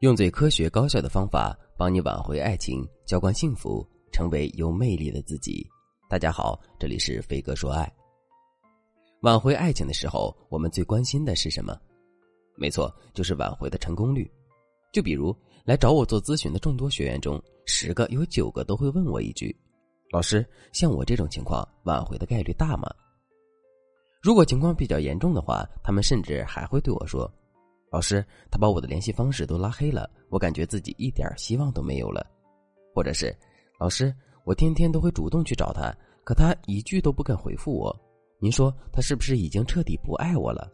[0.00, 5.66] 用最科学高效的方法帮你挽回爱情，浇灌幸福，成为有魅力的自己。
[6.06, 7.90] 大家好，这里是飞哥说爱。
[9.22, 11.74] 挽回爱情的时候，我们最关心的是什么？
[12.56, 14.30] 没错，就是挽回的成功率。
[14.92, 19.56] 就比如来找我做咨询的众多学员中，十个有九个都会问我一句
[20.12, 22.94] ：“老师，像我这种情况，挽回的概率大吗？”
[24.20, 27.32] 如果情况比较严重的话，他们甚至还会对我说。
[27.96, 32.26] 老师，他把我的联系方式都拉黑了，我感觉自己一点希望都没有了。
[32.94, 33.34] 或者是，
[33.80, 34.14] 老师，
[34.44, 35.90] 我天天都会主动去找他，
[36.22, 37.98] 可他一句都不肯回复我。
[38.38, 40.70] 您说他是不是已经彻底不爱我了？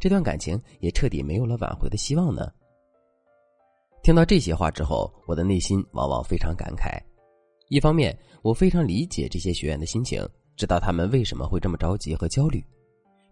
[0.00, 2.50] 这段感情也彻底没有了挽回的希望呢？
[4.02, 6.98] 听到这些话之后，我的内心往往非常感慨。
[7.68, 10.26] 一方面，我非常理解这些学员的心情，
[10.56, 12.62] 知道他们为什么会这么着急和焦虑；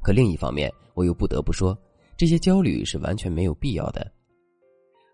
[0.03, 1.75] 可另一方面，我又不得不说。
[2.21, 4.07] 这些焦虑是完全没有必要的。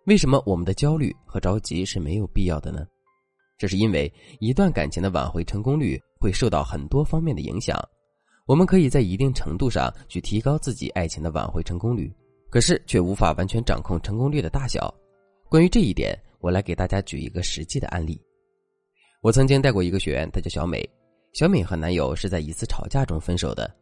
[0.06, 2.84] 为什么我们的焦虑和着急是没有必要的呢？
[3.56, 7.80] 这是因为一段感情的挽回成功率会受到很多方面的影响。
[8.44, 12.12] 我们可以在一定程度上去提高自己爱情的挽回成功率，
[12.50, 14.92] 可是却无法完全掌控成功率的大小。
[15.48, 18.20] 关于这一点，我来给大家举一个实际的案例。
[19.22, 20.84] 我曾经带过一个学员，她叫小美。
[21.34, 23.72] 小美和男友是在一次吵架中分手的。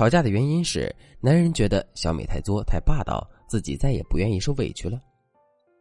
[0.00, 4.98] 吵架的原因是男人觉得小美太作太霸道，自己再也不愿意受委屈了。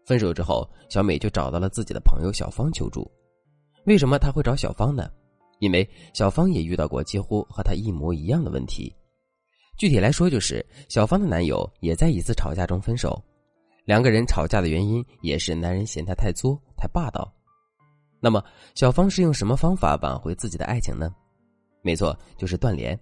[0.05, 3.09] 分手之后，小美就找到了自己的朋友小芳求助。
[3.85, 5.09] 为什么她会找小芳呢？
[5.59, 8.93] 因为小芳也遇到过几乎和她一模一样的问题。
[9.77, 13.23] 具体来说，就是小芳的男友也在一次吵架中分手，
[13.85, 17.33] 两个人吵架的原因也是男人嫌她太作太霸道。
[18.19, 18.43] 那么，
[18.75, 21.09] 小芳是用什么方法挽回自己的爱情呢？
[21.81, 22.99] 没错，就是断联。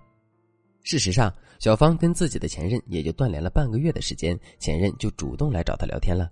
[0.89, 6.31] 事实上，小芳跟自己的前任也就断联了半个月的时间，前任就主动来找她聊天了。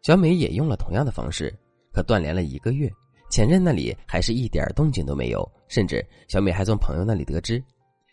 [0.00, 1.54] 小美也用了同样的方式，
[1.92, 2.90] 可断联了一个月，
[3.30, 5.46] 前任那里还是一点动静都没有。
[5.68, 7.62] 甚至小美还从朋友那里得知，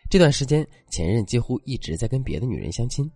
[0.09, 3.09] 这段时间前任几乎一直在跟别的女人相亲。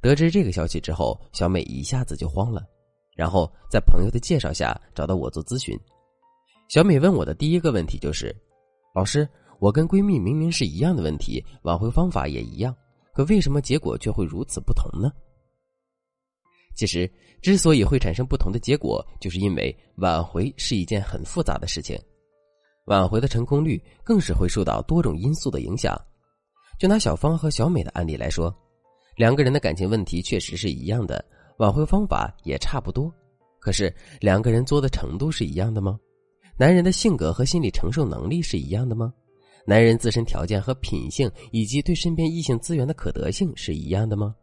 [0.00, 2.64] 得知这个消息之后，小美一下子就慌了，
[3.16, 5.76] 然后在朋友的介绍下找到我做咨询。
[6.68, 8.32] 小美问我的第一个问题就是
[8.94, 9.28] ：“老师。”
[9.64, 12.76] 我跟闺蜜明明是一样的问题，挽回方法也一样，
[13.14, 15.10] 可为什么结果却会如此不同呢？
[16.76, 17.10] 其实，
[17.40, 21.98] 之所以会产生不同的结果，就是因为挽回是一件很复杂的事情，
[22.88, 25.98] 挽回的成功率更是会受到多种因素的影响。
[26.78, 28.54] 就拿小芳和小美的案例来说，
[29.16, 31.24] 两个人的感情问题确实是一样的，
[31.56, 33.10] 挽回方法也差不多，
[33.60, 35.98] 可是两个人作的程度是一样的吗？
[36.58, 39.10] 男人的性格和心理承受能力是一样的吗？
[39.66, 44.34] 男人自身条件和品性，以及对身边异性资源的可得性是一样的吗？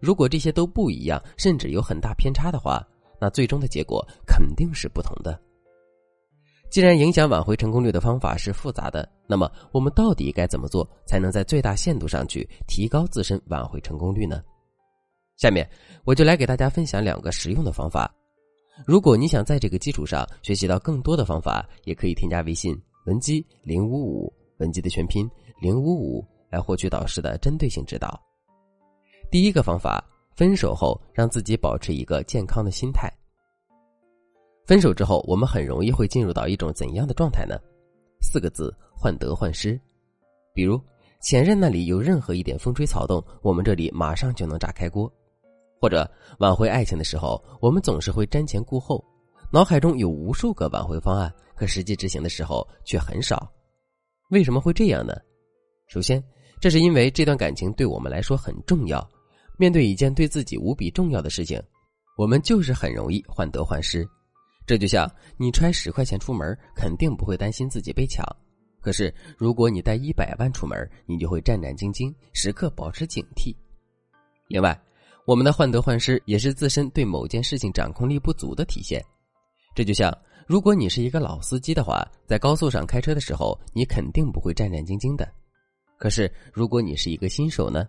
[0.00, 2.86] 如果这些都不一样，甚至有很大偏差的话，
[3.18, 5.40] 那最终的结果肯定是不同的。
[6.70, 14.42] 既然影响挽回成功率的方法是复杂的，那么我们到底该怎么做，才能在最大限度上去提高自身挽回成功率呢？
[15.38, 15.66] 下面
[16.04, 18.14] 我就来给大家分享两个实用的方法。
[18.86, 22.78] 如果你想在这个基础上学习到更多的方法，也可以添加微信。
[23.08, 25.26] 文姬零五五，文姬的全拼
[25.62, 28.20] 零五五，来获取导师的针对性指导。
[29.30, 30.04] 第一个方法，
[30.36, 33.10] 分手后让自己保持一个健康的心态。
[34.66, 37.58] 分手之后，我们很容易会进入到一种怎样的状态呢？
[38.20, 39.80] 四个字：患得患失。
[40.52, 40.78] 比如
[41.22, 45.10] 前任那里有任何一点风吹草动，我们这里马上就能炸开锅；
[45.80, 46.06] 或者
[46.40, 49.02] 挽回爱情的时候，我们总是会瞻前顾后。
[49.50, 53.50] 脑海中有无数个挽回方案，可实际执行的时候却很少。
[54.28, 55.14] 为什么会这样呢？
[55.86, 56.22] 首先，
[56.60, 59.08] 这是因为这段感情对我们来说很重要。
[59.56, 61.60] 面对一件对自己无比重要的事情，
[62.18, 64.06] 我们就是很容易患得患失。
[64.66, 68.22] 这就像你揣十块钱出门，肯定不会担心自己被抢；
[68.82, 73.56] 可是如果你带一百万出门，你就会战战兢兢，时刻保持警惕。
[74.46, 74.78] 另外，
[75.24, 79.02] 我们的患得患失也是自身对某件事情掌控力不足的体现。
[79.74, 80.16] 这就像，
[80.46, 85.28] 如果你是一个老司机的话，在高速上开车的时候，你肯定不会战战兢兢的。
[85.96, 87.88] 可是，如果你是一个新手呢？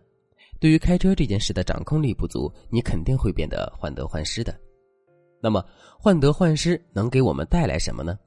[0.59, 4.53] 对于开车这件事的掌控力不足，你肯定会变得患得患失的。
[5.41, 5.63] 那么，
[5.97, 8.19] 患得患失能给我们带来什么呢？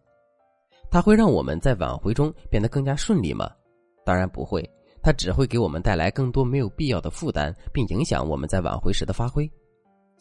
[0.91, 3.51] 它会让我们在挽回中变得更加顺利吗？
[4.05, 4.67] 当然不会，
[5.03, 9.51] 它只会给我们带来更多没有必要的负担，并影响我们在挽回时的发挥。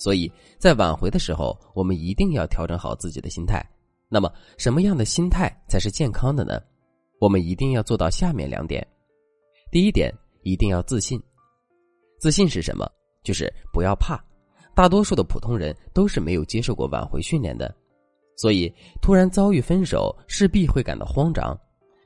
[0.02, 3.64] 所以在挽回的时候，我们一定要调整好自己的心态。
[4.10, 6.60] 那么，什么样的心态才是健康的呢？
[7.20, 8.86] 我们一定要做到下面两点。
[9.72, 10.12] 第一点，
[10.42, 11.22] 一定要自信。
[12.20, 12.90] 自信是什么？
[13.24, 14.20] 就是不要怕，
[14.74, 17.72] 大多数的普通人都是没有接受过挽回训练的，
[18.36, 18.74] 所以
[19.04, 21.56] 突然遭遇分手，势必会感到慌张。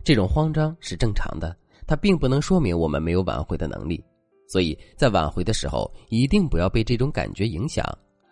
[0.04, 1.56] 这种慌张是正常的，
[1.88, 4.04] 它并不能说明我们没有挽回的能力。
[4.48, 7.86] 所以在挽回的时候，一定不要被这种感觉影响，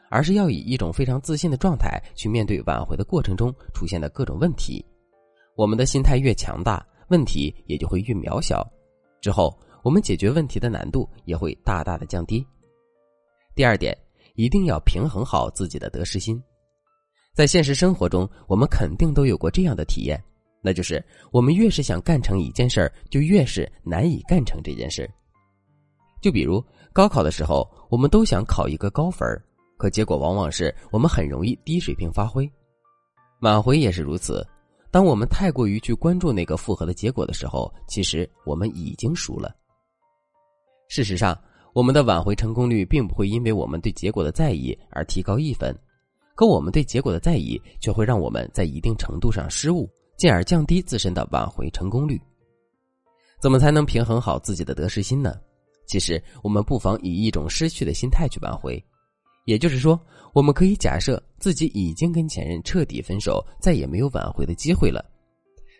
[0.09, 4.83] 而是要以一种非常自信的状态去面对挽回的过程中出现的各种问题。
[5.55, 8.63] 我们的心态越强大，问题也就会越渺小。
[9.21, 12.45] 之后，我们解决问题的难度也会大大的降低。
[13.55, 13.97] 第二点，
[14.35, 16.41] 一定要平衡好自己的得失心。
[17.35, 20.23] 在现实生活中，我们肯定都有过这样的体验，
[20.61, 25.09] 那就是我们越是想干成一件事儿，就越是难以干成这件事儿。
[26.23, 29.27] 就比如高考的时候，我们都想考一个高分
[29.77, 32.49] 可结果往往是我们很容易低水平发挥。
[33.41, 34.47] 挽回也是如此，
[34.89, 39.53] 当我们太过于去关注那个复合的结果的时候，其实我们已经输了。
[40.87, 41.37] 事实上，
[41.73, 45.77] 我们的挽回成功率并不会因为我们对结果的在意而提高一分，
[46.35, 52.17] 可我们对结果的在意却会让我们在一定程度上失误，进而降低自身的挽回成功率。
[53.41, 55.35] 怎么才能平衡好自己的得失心呢？
[55.85, 58.83] 其实，我们不妨以一种失去的心态去挽回，
[59.45, 59.99] 也就是说，
[60.33, 65.03] 我们可以假设自己已经跟前任彻底分手，再也没有挽回的机会了。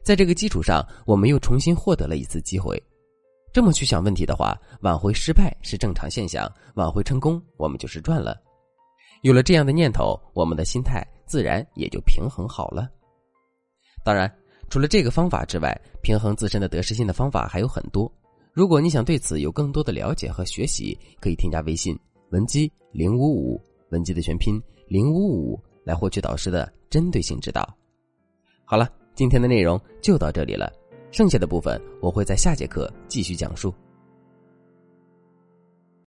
[0.04, 2.82] 在这个基础上，我们又重新获得了一次机会。
[3.54, 8.36] 这么去想问题的话，挽回失败是正常现象，挽回成功，我们就是赚了。
[9.22, 12.90] 有了这样的念头，我们的心态自然也就平衡好了。
[14.04, 14.30] 当然，
[14.70, 18.12] 除了这个方法之外，平衡自身的得失心的方法还有很多。
[18.54, 21.98] 如果你想对此有更多的了解和学习，可以添加微信
[22.30, 23.60] 文姬零五五，
[23.90, 27.68] 文姬的全拼零五五，来获取导师的针对性指导。
[28.64, 30.72] 好了，今天的内容就到这里了，
[31.12, 33.74] 剩下的部分我会在下节课继续讲述。